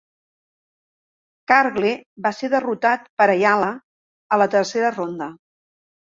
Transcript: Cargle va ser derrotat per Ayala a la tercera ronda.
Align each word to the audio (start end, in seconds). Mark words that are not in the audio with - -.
Cargle 1.51 1.91
va 2.27 2.31
ser 2.37 2.49
derrotat 2.53 3.05
per 3.21 3.27
Ayala 3.33 3.67
a 4.37 4.41
la 4.43 4.49
tercera 4.55 4.91
ronda. 4.97 5.29